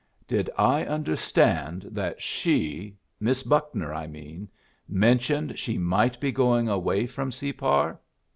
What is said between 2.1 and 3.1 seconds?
she